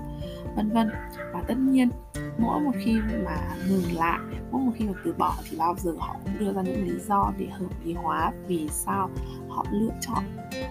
vân 0.56 0.70
vân. 0.70 0.90
Và 1.34 1.42
tất 1.48 1.58
nhiên, 1.58 1.90
mỗi 2.38 2.62
một 2.62 2.72
khi 2.80 3.00
mà 3.26 3.38
ngừng 3.68 3.96
lại, 3.96 4.20
mỗi 4.52 4.62
một 4.62 4.72
khi 4.76 4.86
mà 4.86 4.94
từ 5.06 5.14
bỏ 5.14 5.36
thì 5.50 5.58
bao 5.58 5.76
giờ 5.78 5.92
họ 6.00 6.16
cũng 6.24 6.40
đưa 6.40 6.54
ra 6.54 6.62
những 6.62 6.88
lý 6.88 7.00
do 7.08 7.34
để 7.38 7.48
hợp 7.48 7.70
lý 7.84 7.94
hóa 7.94 8.32
vì 8.48 8.70
sao 8.72 9.10
họ 9.50 9.66
lựa 9.72 9.94
chọn 10.02 10.24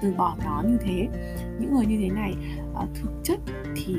từ 0.03 0.15
bỏ 0.15 0.37
nó 0.45 0.63
như 0.69 0.77
thế. 0.81 1.09
Những 1.61 1.75
người 1.75 1.87
như 1.87 1.99
thế 2.03 2.11
này 2.11 2.35
ờ, 2.75 2.87
thực 2.95 3.11
chất 3.25 3.41
thì 3.77 3.97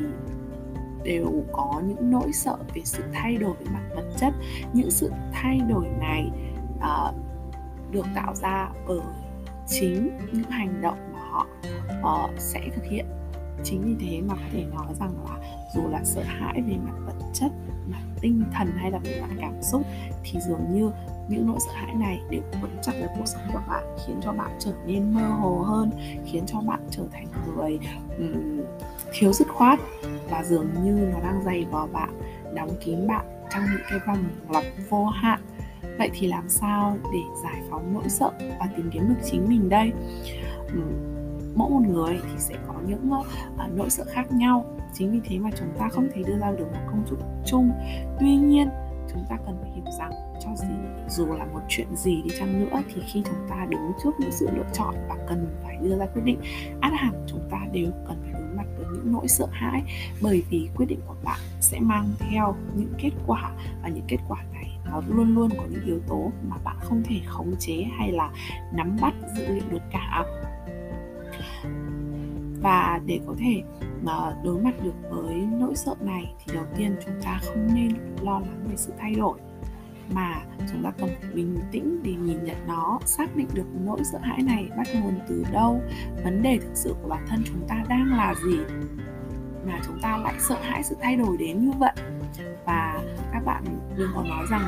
đều 1.03 1.43
có 1.51 1.81
những 1.85 2.11
nỗi 2.11 2.33
sợ 2.33 2.57
về 2.75 2.81
sự 2.85 3.03
thay 3.13 3.37
đổi 3.37 3.53
về 3.59 3.65
mặt 3.73 3.83
vật 3.95 4.09
chất. 4.17 4.33
Những 4.73 4.91
sự 4.91 5.11
thay 5.31 5.59
đổi 5.69 5.87
này 5.99 6.31
uh, 6.77 7.15
được 7.91 8.05
tạo 8.15 8.35
ra 8.35 8.69
bởi 8.87 8.99
chính 9.67 10.17
những 10.31 10.49
hành 10.49 10.81
động 10.81 10.97
mà 11.13 11.19
họ 11.29 11.47
uh, 12.01 12.39
sẽ 12.39 12.61
thực 12.75 12.83
hiện 12.83 13.05
chính 13.63 13.81
vì 13.81 14.05
thế 14.07 14.21
mà 14.21 14.33
có 14.35 14.41
thể 14.51 14.65
nói 14.75 14.93
rằng 14.99 15.13
là 15.23 15.37
dù 15.75 15.81
là 15.89 16.03
sợ 16.03 16.23
hãi 16.23 16.61
về 16.67 16.75
mặt 16.85 16.93
vật 17.05 17.25
chất 17.33 17.51
mặt 17.87 18.01
tinh 18.21 18.43
thần 18.53 18.67
hay 18.75 18.91
là 18.91 18.99
về 19.03 19.21
mặt 19.21 19.35
cảm 19.41 19.61
xúc 19.61 19.81
thì 20.23 20.39
dường 20.47 20.73
như 20.73 20.91
những 21.29 21.47
nỗi 21.47 21.57
sợ 21.59 21.71
hãi 21.73 21.95
này 21.95 22.21
đều 22.29 22.41
quấn 22.51 22.71
chặt 22.81 22.91
vào 22.99 23.09
cuộc 23.17 23.25
sống 23.25 23.41
của 23.53 23.61
bạn 23.67 23.83
khiến 24.05 24.19
cho 24.23 24.31
bạn 24.31 24.51
trở 24.59 24.73
nên 24.85 25.13
mơ 25.13 25.27
hồ 25.27 25.59
hơn 25.59 25.91
khiến 26.25 26.43
cho 26.47 26.61
bạn 26.61 26.79
trở 26.89 27.03
thành 27.11 27.27
người 27.55 27.79
um, 28.17 28.61
thiếu 29.13 29.33
dứt 29.33 29.47
khoát 29.47 29.79
và 30.29 30.43
dường 30.43 30.67
như 30.83 30.91
nó 30.91 31.19
đang 31.19 31.43
dày 31.43 31.65
vò 31.71 31.87
bạn 31.87 32.09
đóng 32.55 32.69
kín 32.85 33.07
bạn 33.07 33.25
trong 33.53 33.63
những 33.71 33.81
cái 33.89 33.99
vòng 34.07 34.23
lặp 34.49 34.63
vô 34.89 35.05
hạn. 35.05 35.41
Vậy 35.97 36.09
thì 36.13 36.27
làm 36.27 36.49
sao 36.49 36.97
để 37.13 37.19
giải 37.43 37.61
phóng 37.69 37.93
nỗi 37.93 38.09
sợ 38.09 38.31
và 38.39 38.67
tìm 38.77 38.89
kiếm 38.93 39.09
được 39.09 39.21
chính 39.31 39.49
mình 39.49 39.69
đây? 39.69 39.91
Mỗi 41.55 41.69
một 41.69 41.81
người 41.87 42.19
thì 42.23 42.39
sẽ 42.39 42.55
có 42.67 42.73
những 42.87 43.09
uh, 43.19 43.25
nỗi 43.75 43.89
sợ 43.89 44.05
khác 44.07 44.31
nhau. 44.31 44.65
Chính 44.93 45.11
vì 45.11 45.19
thế 45.23 45.39
mà 45.39 45.49
chúng 45.59 45.67
ta 45.79 45.89
không 45.89 46.07
thể 46.13 46.23
đưa 46.23 46.37
ra 46.37 46.51
được 46.51 46.67
một 46.71 46.79
công 46.87 47.03
thức 47.09 47.19
chung. 47.45 47.71
Tuy 48.19 48.35
nhiên 48.35 48.69
chúng 49.13 49.25
ta 49.29 49.37
cần 49.45 49.57
phải 49.61 49.71
hiểu 49.71 49.85
rằng 49.99 50.11
cho 50.43 50.49
gì 50.55 50.67
dù 51.09 51.25
là 51.25 51.45
một 51.45 51.59
chuyện 51.69 51.95
gì 51.95 52.21
đi 52.21 52.29
chăng 52.39 52.59
nữa 52.59 52.81
thì 52.93 53.01
khi 53.07 53.23
chúng 53.25 53.47
ta 53.49 53.65
đứng 53.69 53.91
trước 54.03 54.11
những 54.19 54.31
sự 54.31 54.49
lựa 54.55 54.65
chọn 54.73 54.95
và 55.09 55.15
cần 55.27 55.47
phải 55.63 55.77
đưa 55.81 55.97
ra 55.97 56.05
quyết 56.05 56.21
định 56.25 56.39
át 56.81 56.93
hẳn 56.95 57.25
chúng 57.27 57.41
ta 57.51 57.57
đều 57.71 57.91
cần 58.07 58.17
phải 58.23 58.41
đối 58.41 58.55
mặt 58.55 58.65
với 58.77 58.85
những 58.93 59.11
nỗi 59.11 59.27
sợ 59.27 59.45
hãi. 59.51 59.83
Bởi 60.21 60.43
vì 60.49 60.69
quyết 60.75 60.85
định 60.85 60.99
của 61.07 61.15
bạn 61.23 61.39
sẽ 61.59 61.79
mang 61.79 62.09
theo 62.19 62.55
những 62.75 62.93
kết 62.97 63.11
quả 63.27 63.51
và 63.83 63.89
những 63.89 64.05
kết 64.07 64.19
quả 64.27 64.43
này 64.53 64.77
nó 64.85 65.01
luôn 65.07 65.35
luôn 65.35 65.49
có 65.57 65.63
những 65.69 65.85
yếu 65.85 65.99
tố 66.07 66.31
mà 66.49 66.55
bạn 66.63 66.75
không 66.79 67.03
thể 67.05 67.21
khống 67.25 67.55
chế 67.59 67.85
hay 67.97 68.11
là 68.11 68.29
nắm 68.73 68.97
bắt 69.01 69.13
dữ 69.37 69.47
liệu 69.47 69.63
được 69.71 69.81
cả 69.91 70.23
và 72.61 72.99
để 73.05 73.19
có 73.27 73.33
thể 73.39 73.63
đối 74.43 74.61
mặt 74.61 74.73
được 74.83 74.93
với 75.09 75.35
nỗi 75.35 75.75
sợ 75.75 75.95
này 76.01 76.33
thì 76.39 76.53
đầu 76.55 76.65
tiên 76.77 76.95
chúng 77.05 77.15
ta 77.23 77.39
không 77.43 77.67
nên 77.73 77.93
lo 78.21 78.39
lắng 78.39 78.65
về 78.69 78.75
sự 78.75 78.93
thay 78.99 79.15
đổi, 79.15 79.39
mà 80.13 80.41
chúng 80.71 80.83
ta 80.83 80.91
cần 80.97 81.09
phải 81.21 81.31
bình 81.33 81.59
tĩnh 81.71 81.99
để 82.03 82.13
nhìn 82.13 82.43
nhận 82.43 82.57
nó, 82.67 82.99
xác 83.05 83.35
định 83.35 83.47
được 83.53 83.67
nỗi 83.85 84.03
sợ 84.03 84.19
hãi 84.21 84.41
này 84.41 84.69
bắt 84.77 84.87
nguồn 84.95 85.19
từ 85.27 85.45
đâu, 85.51 85.81
vấn 86.23 86.41
đề 86.41 86.57
thực 86.57 86.71
sự 86.73 86.95
của 87.01 87.09
bản 87.09 87.25
thân 87.27 87.43
chúng 87.45 87.67
ta 87.67 87.83
đang 87.89 88.13
là 88.17 88.35
gì, 88.45 88.59
mà 89.65 89.79
chúng 89.85 89.99
ta 90.01 90.17
lại 90.17 90.33
sợ 90.39 90.55
hãi 90.61 90.83
sự 90.83 90.95
thay 91.01 91.15
đổi 91.15 91.37
đến 91.37 91.65
như 91.65 91.71
vậy. 91.71 91.93
Và 92.65 93.01
các 93.33 93.45
bạn 93.45 93.63
đừng 93.97 94.09
có 94.15 94.23
nói 94.23 94.45
rằng 94.51 94.61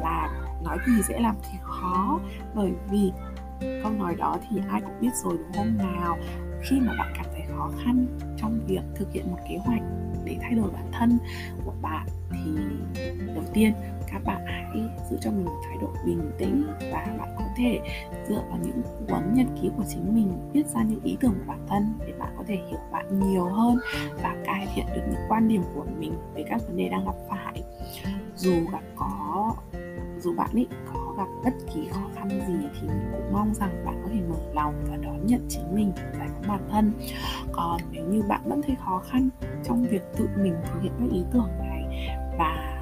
là 0.00 0.44
nói 0.64 0.78
thì 0.86 0.92
dễ 1.08 1.18
làm 1.18 1.34
thì 1.42 1.58
khó, 1.62 2.20
bởi 2.54 2.72
vì 2.90 3.12
câu 3.60 3.92
nói 3.92 4.14
đó 4.14 4.36
thì 4.48 4.60
ai 4.70 4.80
cũng 4.80 5.00
biết 5.00 5.14
rồi, 5.14 5.36
đúng 5.36 5.52
không? 5.52 5.78
Nào, 5.78 6.18
khi 6.62 6.80
mà 6.80 6.92
bạn 6.98 7.12
cảm 7.16 7.26
khó 7.58 7.70
khăn 7.84 8.06
trong 8.36 8.60
việc 8.66 8.82
thực 8.94 9.12
hiện 9.12 9.30
một 9.30 9.38
kế 9.48 9.56
hoạch 9.56 9.82
để 10.24 10.36
thay 10.40 10.52
đổi 10.54 10.70
bản 10.70 10.88
thân 10.92 11.18
của 11.64 11.72
bạn 11.82 12.06
thì 12.30 12.50
đầu 13.34 13.44
tiên, 13.54 13.72
các 14.12 14.24
bạn 14.24 14.46
hãy 14.46 14.82
giữ 15.10 15.16
cho 15.20 15.30
mình 15.30 15.44
một 15.44 15.60
thái 15.68 15.76
độ 15.80 15.88
bình 16.06 16.30
tĩnh 16.38 16.66
và 16.92 17.06
bạn 17.18 17.34
có 17.38 17.44
thể 17.56 17.80
dựa 18.28 18.42
vào 18.48 18.58
những 18.62 18.82
cuốn 19.08 19.34
nhật 19.34 19.46
ký 19.62 19.70
của 19.76 19.84
chính 19.88 20.14
mình 20.14 20.50
viết 20.52 20.66
ra 20.66 20.82
những 20.82 21.02
ý 21.04 21.16
tưởng 21.20 21.32
của 21.38 21.44
bản 21.46 21.66
thân 21.68 21.94
để 22.06 22.12
bạn 22.18 22.34
có 22.38 22.44
thể 22.46 22.54
hiểu 22.68 22.78
bạn 22.92 23.20
nhiều 23.20 23.44
hơn 23.44 23.78
và 24.22 24.36
cải 24.44 24.68
thiện 24.74 24.86
được 24.94 25.02
những 25.10 25.20
quan 25.28 25.48
điểm 25.48 25.62
của 25.74 25.84
mình 25.98 26.12
về 26.34 26.44
các 26.48 26.60
vấn 26.66 26.76
đề 26.76 26.88
đang 26.88 27.04
gặp 27.04 27.14
phải. 27.28 27.62
Dù 28.36 28.54
gặp 28.72 28.82
có, 28.96 29.54
dù 30.20 30.34
bạn 30.34 30.50
ấy 30.52 30.66
có 30.92 30.97
gặp 31.18 31.28
bất 31.44 31.54
kỳ 31.74 31.88
khó 31.90 32.00
khăn 32.14 32.28
gì 32.28 32.68
thì 32.80 32.88
mình 32.88 33.10
cũng 33.12 33.32
mong 33.32 33.54
rằng 33.54 33.84
bạn 33.84 34.00
có 34.02 34.08
thể 34.12 34.20
mở 34.28 34.38
lòng 34.54 34.74
và 34.90 34.96
đón 34.96 35.26
nhận 35.26 35.46
chính 35.48 35.74
mình 35.74 35.92
giải 36.18 36.28
phóng 36.34 36.48
bản 36.48 36.68
thân. 36.70 36.92
Còn 37.52 37.80
nếu 37.92 38.04
như 38.04 38.22
bạn 38.28 38.40
vẫn 38.44 38.60
thấy 38.66 38.76
khó 38.84 39.02
khăn 39.10 39.28
trong 39.64 39.82
việc 39.82 40.02
tự 40.16 40.28
mình 40.36 40.54
thực 40.64 40.82
hiện 40.82 40.92
các 40.98 41.08
ý 41.12 41.24
tưởng 41.32 41.48
này 41.58 42.08
và 42.38 42.80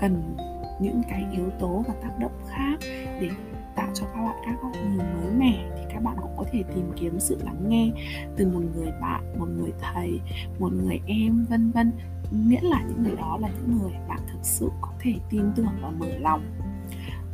cần 0.00 0.36
những 0.80 1.02
cái 1.08 1.24
yếu 1.32 1.50
tố 1.58 1.84
và 1.88 1.94
tác 2.02 2.18
động 2.18 2.42
khác 2.48 2.76
để 3.20 3.30
tạo 3.76 3.88
cho 3.94 4.06
các 4.14 4.22
bạn 4.22 4.36
các 4.46 4.54
góc 4.62 4.72
nhìn 4.74 4.98
mới 4.98 5.32
mẻ 5.38 5.70
thì 5.76 5.82
các 5.94 6.02
bạn 6.02 6.16
cũng 6.20 6.34
có 6.36 6.44
thể 6.52 6.62
tìm 6.74 6.92
kiếm 6.96 7.20
sự 7.20 7.38
lắng 7.44 7.68
nghe 7.68 7.90
từ 8.36 8.46
một 8.46 8.62
người 8.76 8.92
bạn, 9.00 9.38
một 9.38 9.48
người 9.48 9.72
thầy, 9.80 10.20
một 10.58 10.72
người 10.72 11.00
em, 11.06 11.46
vân 11.50 11.70
vân. 11.70 11.92
Miễn 12.30 12.64
là 12.64 12.82
những 12.88 13.02
người 13.02 13.16
đó 13.16 13.38
là 13.40 13.48
những 13.48 13.78
người 13.78 13.92
bạn 14.08 14.18
thực 14.32 14.38
sự 14.42 14.70
có 14.80 14.92
thể 15.00 15.14
tin 15.30 15.52
tưởng 15.56 15.78
và 15.82 15.90
mở 15.90 16.06
lòng 16.18 16.42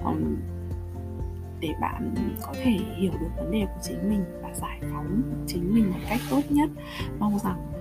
um, 0.05 0.37
để 1.61 1.69
bạn 1.81 2.15
có 2.43 2.53
thể 2.55 2.79
hiểu 2.97 3.13
được 3.21 3.29
vấn 3.37 3.51
đề 3.51 3.67
của 3.67 3.81
chính 3.83 4.11
mình 4.11 4.25
và 4.43 4.55
giải 4.55 4.81
phóng 4.93 5.23
chính 5.47 5.75
mình 5.75 5.91
một 5.91 5.99
cách 6.09 6.21
tốt 6.31 6.41
nhất 6.49 6.71
mong 7.19 7.39
rằng 7.39 7.73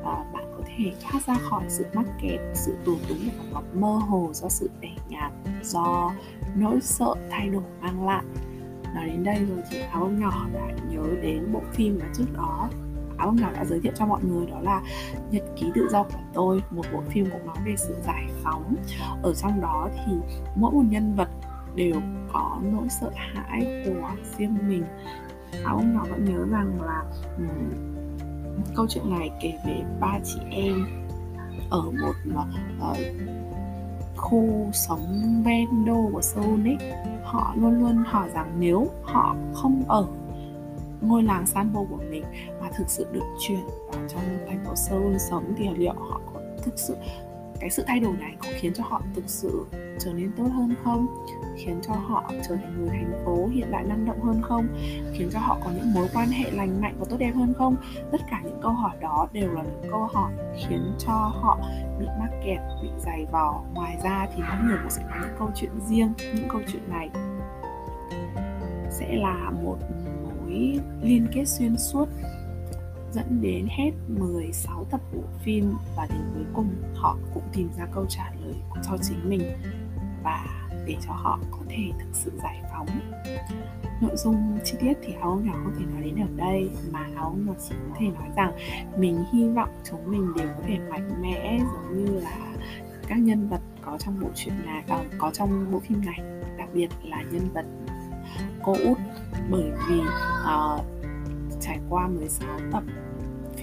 uh, 0.00 0.04
bạn 0.04 0.44
có 0.56 0.62
thể 0.66 0.92
thoát 1.02 1.26
ra 1.26 1.34
khỏi 1.34 1.64
sự 1.68 1.86
mắc 1.94 2.06
kẹt 2.22 2.40
sự 2.54 2.76
tù 2.84 2.96
túng 3.08 3.28
và 3.52 3.62
mơ 3.74 3.88
hồ 3.88 4.30
do 4.32 4.48
sự 4.48 4.70
tẻ 4.80 4.90
nhạt 5.08 5.32
do 5.62 6.12
nỗi 6.56 6.80
sợ 6.80 7.14
thay 7.30 7.48
đổi 7.48 7.62
mang 7.80 8.06
lại. 8.06 8.24
Nói 8.94 9.06
đến 9.06 9.24
đây 9.24 9.44
rồi 9.44 9.58
thì 9.70 9.78
áo 9.78 10.08
nhỏ 10.08 10.46
đã 10.54 10.68
nhớ 10.90 11.02
đến 11.22 11.52
bộ 11.52 11.60
phim 11.72 11.98
mà 12.00 12.06
trước 12.14 12.26
đó 12.36 12.68
áo 13.18 13.32
nhỏ 13.32 13.52
đã 13.52 13.64
giới 13.64 13.80
thiệu 13.80 13.92
cho 13.96 14.06
mọi 14.06 14.24
người 14.24 14.46
đó 14.46 14.60
là 14.60 14.82
nhật 15.30 15.44
ký 15.56 15.70
tự 15.74 15.88
do 15.90 16.02
của 16.02 16.20
tôi 16.34 16.62
một 16.70 16.84
bộ 16.92 17.00
phim 17.08 17.30
cũng 17.30 17.46
nói 17.46 17.56
về 17.64 17.74
sự 17.76 17.96
giải 18.06 18.24
phóng. 18.42 18.76
Ở 19.22 19.34
trong 19.34 19.60
đó 19.60 19.88
thì 19.94 20.12
mỗi 20.56 20.72
một 20.72 20.84
nhân 20.88 21.14
vật 21.14 21.28
đều 21.74 21.94
có 22.32 22.58
nỗi 22.62 22.88
sợ 22.88 23.10
hãi 23.14 23.84
của 23.84 24.10
riêng 24.38 24.58
mình. 24.68 24.84
À, 25.52 25.58
Áo 25.64 25.82
nhỏ 25.94 26.04
vẫn 26.10 26.24
nhớ 26.24 26.46
rằng 26.50 26.82
là 26.82 27.02
um, 27.36 27.48
câu 28.74 28.86
chuyện 28.88 29.10
này 29.10 29.30
kể 29.42 29.52
về 29.66 29.84
ba 30.00 30.18
chị 30.24 30.40
em 30.50 30.86
ở 31.70 31.82
một 31.82 32.14
uh, 32.90 32.98
khu 34.16 34.70
sống 34.72 35.42
ven 35.44 35.84
đô 35.84 36.10
của 36.12 36.22
Seoul 36.22 36.68
ấy. 36.68 36.76
Họ 37.24 37.54
luôn 37.56 37.80
luôn 37.80 38.04
hỏi 38.06 38.28
rằng 38.34 38.56
nếu 38.58 38.90
họ 39.02 39.36
không 39.54 39.82
ở 39.88 40.06
ngôi 41.00 41.22
làng 41.22 41.46
Sanbo 41.46 41.80
của 41.90 41.98
mình 42.10 42.24
mà 42.60 42.68
thực 42.76 42.88
sự 42.88 43.06
được 43.12 43.24
chuyển 43.40 43.60
vào 43.92 44.02
trong 44.08 44.22
thành 44.48 44.64
phố 44.64 44.74
Seoul 44.76 45.16
sống 45.30 45.54
thì 45.56 45.68
liệu 45.76 45.94
họ 45.94 46.20
có 46.34 46.40
thực 46.62 46.78
sự 46.78 46.96
cái 47.60 47.70
sự 47.70 47.84
thay 47.86 48.00
đổi 48.00 48.16
này 48.16 48.36
có 48.38 48.48
khiến 48.60 48.72
cho 48.74 48.84
họ 48.84 49.02
thực 49.14 49.24
sự 49.26 49.66
trở 49.98 50.12
nên 50.12 50.32
tốt 50.36 50.46
hơn 50.54 50.74
không? 50.84 51.06
Khiến 51.56 51.80
cho 51.82 51.94
họ 51.94 52.30
trở 52.48 52.56
thành 52.56 52.74
người 52.78 52.88
thành 52.88 53.22
phố 53.24 53.48
hiện 53.52 53.70
đại 53.70 53.84
năng 53.84 54.04
động 54.04 54.20
hơn 54.22 54.42
không? 54.42 54.66
Khiến 55.12 55.28
cho 55.32 55.38
họ 55.38 55.58
có 55.64 55.70
những 55.70 55.92
mối 55.94 56.08
quan 56.14 56.28
hệ 56.28 56.50
lành 56.50 56.80
mạnh 56.80 56.96
và 56.98 57.06
tốt 57.10 57.16
đẹp 57.18 57.32
hơn 57.34 57.54
không? 57.58 57.76
Tất 58.12 58.20
cả 58.30 58.40
những 58.44 58.58
câu 58.62 58.72
hỏi 58.72 58.96
đó 59.00 59.28
đều 59.32 59.52
là 59.52 59.62
những 59.62 59.90
câu 59.90 60.06
hỏi 60.06 60.32
khiến 60.56 60.94
cho 60.98 61.12
họ 61.12 61.58
bị 61.98 62.06
mắc 62.20 62.30
kẹt, 62.44 62.60
bị 62.82 62.88
dày 62.98 63.26
vò. 63.32 63.62
Ngoài 63.74 63.96
ra 64.04 64.26
thì 64.34 64.42
mỗi 64.48 64.68
người 64.68 64.78
cũng 64.82 64.90
sẽ 64.90 65.02
có 65.10 65.16
những 65.20 65.36
câu 65.38 65.50
chuyện 65.54 65.70
riêng, 65.88 66.12
những 66.34 66.48
câu 66.48 66.60
chuyện 66.72 66.82
này 66.90 67.10
sẽ 68.90 69.16
là 69.16 69.50
một 69.62 69.76
mối 70.22 70.80
liên 71.02 71.26
kết 71.32 71.44
xuyên 71.44 71.76
suốt 71.78 72.08
dẫn 73.14 73.40
đến 73.42 73.66
hết 73.70 73.90
16 74.08 74.86
tập 74.90 75.00
bộ 75.14 75.22
phim 75.44 75.74
và 75.96 76.06
đến 76.10 76.20
cuối 76.34 76.44
cùng 76.54 76.68
họ 76.94 77.16
cũng 77.34 77.42
tìm 77.52 77.68
ra 77.78 77.86
câu 77.94 78.06
trả 78.08 78.30
lời 78.40 78.54
cho 78.82 78.96
chính 79.02 79.30
mình 79.30 79.42
và 80.22 80.46
để 80.86 80.96
cho 81.06 81.12
họ 81.12 81.38
có 81.50 81.58
thể 81.68 81.90
thực 81.98 82.08
sự 82.12 82.32
giải 82.42 82.62
phóng. 82.72 82.86
Nội 84.00 84.16
dung 84.16 84.58
chi 84.64 84.76
tiết 84.80 84.92
thì 85.02 85.12
áo 85.12 85.40
nhỏ 85.44 85.52
không 85.52 85.74
thể 85.78 85.84
nói 85.92 86.02
đến 86.02 86.16
ở 86.16 86.28
đây 86.36 86.70
mà 86.92 87.06
áo 87.16 87.36
nhỏ 87.46 87.52
chỉ 87.68 87.74
có 87.88 87.96
thể 87.98 88.06
nói 88.06 88.28
rằng 88.36 88.52
mình 88.98 89.24
hy 89.32 89.48
vọng 89.48 89.68
chúng 89.84 90.10
mình 90.10 90.32
đều 90.36 90.48
có 90.48 90.62
thể 90.66 90.78
mạnh 90.90 91.22
mẽ 91.22 91.58
giống 91.58 92.04
như 92.04 92.20
là 92.20 92.38
các 93.08 93.18
nhân 93.18 93.48
vật 93.48 93.60
có 93.82 93.98
trong 93.98 94.20
bộ 94.20 94.28
truyện 94.34 94.54
này 94.64 94.84
à, 94.88 95.04
có 95.18 95.30
trong 95.34 95.72
bộ 95.72 95.80
phim 95.80 96.04
này 96.04 96.20
đặc 96.58 96.68
biệt 96.74 96.88
là 97.02 97.22
nhân 97.22 97.48
vật 97.54 97.64
cô 98.62 98.72
út. 98.72 98.98
Bởi 99.50 99.72
vì 99.88 100.00
uh, 100.00 100.84
trải 101.60 101.78
qua 101.88 102.08
16 102.08 102.58
tập 102.72 102.82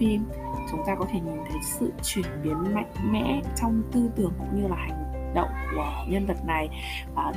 phim, 0.01 0.25
chúng 0.71 0.79
ta 0.87 0.95
có 0.95 1.05
thể 1.11 1.19
nhìn 1.19 1.37
thấy 1.49 1.59
sự 1.63 1.93
chuyển 2.03 2.25
biến 2.43 2.75
mạnh 2.75 2.91
mẽ 3.11 3.41
trong 3.55 3.83
tư 3.91 4.09
tưởng 4.15 4.33
cũng 4.37 4.61
như 4.61 4.67
là 4.67 4.75
hành 4.75 5.31
động 5.35 5.49
của 5.75 6.05
nhân 6.09 6.25
vật 6.25 6.45
này. 6.45 6.69
Và 7.15 7.33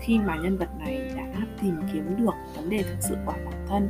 khi 0.00 0.18
mà 0.18 0.36
nhân 0.36 0.58
vật 0.58 0.68
này 0.78 1.10
đã 1.16 1.40
tìm 1.62 1.80
kiếm 1.92 2.16
được 2.16 2.34
vấn 2.56 2.70
đề 2.70 2.82
thực 2.82 2.96
sự 3.00 3.16
của 3.26 3.32
bản 3.44 3.66
thân 3.68 3.88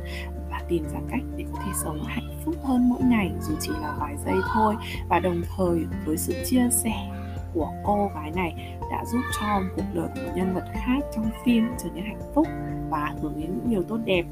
và 0.51 0.61
tìm 0.67 0.83
ra 0.93 0.99
cách 1.11 1.21
để 1.37 1.45
có 1.53 1.59
thể 1.65 1.71
sống 1.83 2.03
hạnh 2.03 2.41
phúc 2.45 2.55
hơn 2.63 2.89
mỗi 2.89 3.01
ngày, 3.01 3.31
dù 3.41 3.55
chỉ 3.59 3.71
là 3.81 3.95
vài 3.99 4.15
giây 4.25 4.35
thôi, 4.53 4.75
và 5.09 5.19
đồng 5.19 5.41
thời 5.57 5.85
với 6.05 6.17
sự 6.17 6.33
chia 6.45 6.69
sẻ 6.71 7.09
của 7.57 7.71
cô 7.83 8.11
gái 8.15 8.31
này 8.35 8.77
đã 8.91 9.05
giúp 9.05 9.21
cho 9.39 9.61
cuộc 9.75 9.83
đời 9.93 10.07
của 10.15 10.21
một 10.21 10.31
nhân 10.35 10.53
vật 10.53 10.65
khác 10.73 10.99
trong 11.15 11.29
phim 11.45 11.69
trở 11.77 11.89
nên 11.93 12.05
hạnh 12.05 12.31
phúc 12.35 12.47
và 12.89 13.13
hướng 13.21 13.33
đến 13.35 13.45
những 13.45 13.69
điều 13.69 13.83
tốt 13.83 13.97
đẹp. 14.05 14.25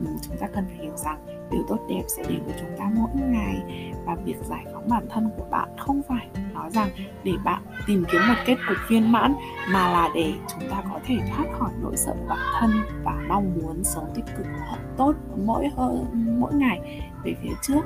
Ừ, 0.00 0.06
chúng 0.22 0.36
ta 0.36 0.46
cần 0.54 0.64
phải 0.66 0.76
hiểu 0.76 0.96
rằng 0.96 1.48
điều 1.50 1.62
tốt 1.68 1.78
đẹp 1.88 2.02
sẽ 2.08 2.22
đến 2.28 2.42
với 2.44 2.54
chúng 2.60 2.78
ta 2.78 2.90
mỗi 2.94 3.10
ngày 3.14 3.62
và 4.06 4.14
việc 4.14 4.36
giải 4.42 4.64
phóng 4.72 4.88
bản 4.88 5.06
thân 5.10 5.30
của 5.36 5.44
bạn 5.50 5.68
không 5.78 6.02
phải 6.08 6.28
nói 6.54 6.70
rằng 6.70 6.88
để 7.24 7.32
bạn 7.44 7.62
tìm 7.86 8.04
kiếm 8.12 8.20
một 8.28 8.34
kết 8.46 8.56
cục 8.68 8.76
viên 8.88 9.12
mãn 9.12 9.34
mà 9.72 9.92
là 9.92 10.08
để 10.14 10.32
chúng 10.48 10.70
ta 10.70 10.82
có 10.92 11.00
thể 11.06 11.16
thoát 11.30 11.44
khỏi 11.58 11.70
nỗi 11.82 11.96
sợ 11.96 12.12
của 12.20 12.26
bản 12.28 12.38
thân 12.60 12.70
và 13.04 13.22
mong 13.28 13.58
muốn 13.62 13.84
sống 13.84 14.12
tích 14.14 14.24
cực 14.36 14.46
tốt 14.96 15.14
mỗi 15.44 15.68
hơn, 15.76 16.06
mỗi 16.40 16.54
ngày 16.54 17.02
về 17.24 17.34
phía 17.42 17.52
trước. 17.62 17.80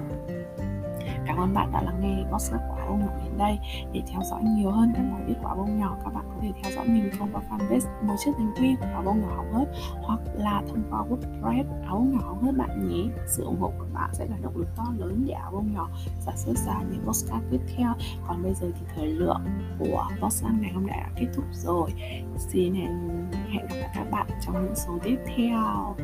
Cảm 1.27 1.37
ơn 1.37 1.55
bạn 1.55 1.73
đã 1.73 1.83
lắng 1.83 2.01
nghe 2.01 2.25
podcast 2.33 2.63
của 2.69 2.76
Bông 2.89 3.01
Nhỏ 3.01 3.13
đến 3.25 3.39
đây 3.39 3.59
để 3.93 4.03
theo 4.13 4.21
dõi 4.31 4.43
nhiều 4.45 4.71
hơn 4.71 4.93
các 4.97 5.03
bài 5.13 5.23
viết 5.27 5.35
của 5.43 5.55
Bông 5.57 5.79
Nhỏ. 5.79 5.97
Các 6.05 6.15
bạn 6.15 6.25
có 6.29 6.35
thể 6.43 6.53
theo 6.63 6.73
dõi 6.73 6.89
mình 6.89 7.11
thông 7.19 7.29
qua 7.33 7.43
fanpage 7.51 8.07
một 8.07 8.15
chiếc 8.25 8.31
thành 8.39 8.53
quy 8.61 8.77
của 8.81 8.87
Áo 8.93 9.03
Bông 9.03 9.21
Nhỏ 9.21 9.37
học 9.37 9.47
hết 9.53 9.67
hoặc 10.03 10.21
là 10.35 10.63
thông 10.69 10.83
qua 10.91 11.05
WordPress 11.11 11.65
Áo 11.87 11.97
Bông 11.97 12.13
Nhỏ 12.13 12.19
học 12.27 12.43
hết 12.43 12.53
bạn 12.57 12.89
nhé. 12.89 13.03
Sự 13.27 13.45
ủng 13.45 13.61
hộ 13.61 13.73
của 13.79 13.87
bạn 13.95 14.11
sẽ 14.13 14.27
là 14.27 14.37
động 14.43 14.57
lực 14.57 14.69
to 14.77 14.85
lớn 14.97 15.25
để 15.27 15.33
Áo 15.33 15.51
Bông 15.53 15.75
Nhỏ 15.75 15.89
sản 16.21 16.37
xuất 16.37 16.57
ra 16.57 16.75
những 16.91 17.05
podcast 17.07 17.43
tiếp 17.51 17.61
theo. 17.77 17.93
Còn 18.29 18.43
bây 18.43 18.55
giờ 18.55 18.67
thì 18.75 18.87
thời 18.97 19.07
lượng 19.07 19.41
của 19.79 20.05
podcast 20.23 20.45
ngày 20.61 20.73
hôm 20.73 20.87
nay 20.87 20.99
đã 21.03 21.11
kết 21.17 21.27
thúc 21.35 21.45
rồi. 21.53 21.91
Xin 22.39 22.75
hẹn 22.75 23.67
gặp 23.69 23.77
lại 23.77 23.91
các 23.95 24.11
bạn 24.11 24.27
trong 24.41 24.55
những 24.55 24.75
số 24.75 24.99
tiếp 25.03 25.19
theo. 25.37 25.95